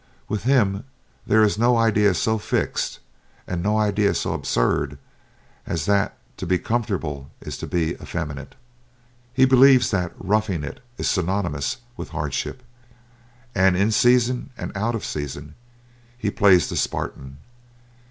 [0.27, 0.83] With him
[1.27, 2.97] there is no idea so fixed,
[3.45, 4.97] and no idea so absurd,
[5.67, 8.55] as that to be comfortable is to be effeminate.
[9.31, 12.63] He believes that "roughing it" is synonymous with hardship,
[13.53, 15.53] and in season and out of season
[16.17, 17.37] he plays the Spartan.